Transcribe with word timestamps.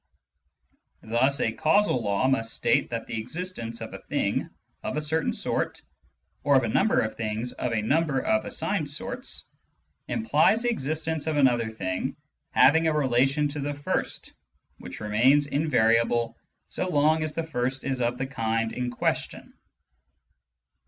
Thus 1.03 1.39
a 1.41 1.51
causal 1.51 2.01
law 2.01 2.27
must 2.27 2.55
state 2.55 2.89
that 2.89 3.05
the 3.05 3.19
existence 3.19 3.81
of 3.81 3.93
a 3.93 3.99
thing 3.99 4.49
of 4.81 4.97
a 4.97 5.01
certain 5.03 5.31
sort 5.31 5.83
(or 6.43 6.55
of 6.55 6.63
a 6.63 6.67
number 6.69 7.01
of 7.01 7.13
things 7.13 7.51
of 7.51 7.71
a 7.71 7.83
number 7.83 8.19
of 8.19 8.43
assigned 8.43 8.89
sorts) 8.89 9.45
implies 10.07 10.63
the 10.63 10.71
exist 10.71 11.07
ence 11.07 11.27
of 11.27 11.37
another 11.37 11.69
thing 11.69 12.15
having 12.49 12.87
a 12.87 12.93
relation 12.93 13.47
to 13.49 13.59
the 13.59 13.75
first 13.75 14.33
which 14.79 15.01
remains 15.01 15.45
invariable 15.45 16.35
so 16.67 16.87
long 16.87 17.21
as 17.21 17.35
the 17.35 17.43
first 17.43 17.83
is 17.83 18.01
of 18.01 18.17
the 18.17 18.25
kind 18.25 18.73
in 18.73 18.89
question. 18.89 19.53